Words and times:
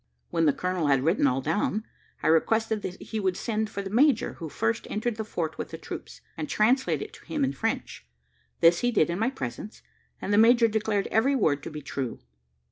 When 0.31 0.47
the 0.47 0.51
colonel 0.51 0.87
had 0.87 1.03
written 1.03 1.27
all 1.27 1.41
down, 1.41 1.85
I 2.23 2.27
requested 2.27 2.81
that 2.81 2.99
he 2.99 3.19
would 3.19 3.37
send 3.37 3.69
for 3.69 3.83
the 3.83 3.91
major 3.91 4.33
who 4.39 4.49
first 4.49 4.87
entered 4.89 5.15
the 5.17 5.23
fort 5.23 5.59
with 5.59 5.69
the 5.69 5.77
troops, 5.77 6.21
and 6.35 6.49
translate 6.49 7.03
it 7.03 7.13
to 7.13 7.25
him 7.25 7.43
in 7.43 7.53
French. 7.53 8.07
This 8.61 8.79
he 8.79 8.89
did 8.91 9.11
in 9.11 9.19
my 9.19 9.29
presence, 9.29 9.83
and 10.19 10.33
the 10.33 10.39
major 10.39 10.67
declared 10.67 11.05
every 11.11 11.35
word 11.35 11.61
to 11.61 11.69
be 11.69 11.83
true. 11.83 12.19